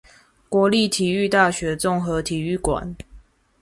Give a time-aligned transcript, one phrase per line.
[0.49, 2.95] 國立體育大學綜合體育館